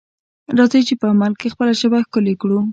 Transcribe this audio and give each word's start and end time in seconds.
راځئ 0.57 0.81
چې 0.87 0.93
په 1.01 1.05
عمل 1.13 1.33
کې 1.39 1.51
خپله 1.53 1.73
ژبه 1.79 1.99
ښکلې 2.05 2.33
کړو. 2.41 2.59